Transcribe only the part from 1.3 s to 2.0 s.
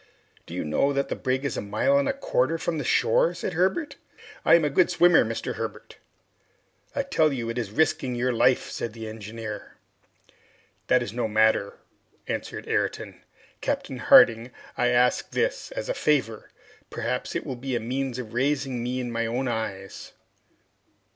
is a mile